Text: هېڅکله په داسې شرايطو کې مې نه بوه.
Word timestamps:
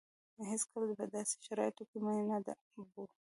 هېڅکله 0.49 0.93
په 0.99 1.05
داسې 1.15 1.35
شرايطو 1.45 1.83
کې 1.89 1.97
مې 2.03 2.13
نه 2.29 2.37
بوه. 2.91 3.05